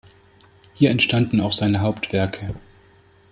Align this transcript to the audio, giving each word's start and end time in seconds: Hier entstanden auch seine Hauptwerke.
Hier 0.73 0.89
entstanden 0.89 1.41
auch 1.41 1.53
seine 1.53 1.81
Hauptwerke. 1.81 2.55